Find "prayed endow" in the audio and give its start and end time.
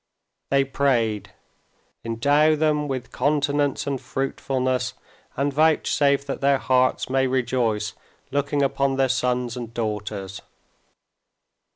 0.63-2.55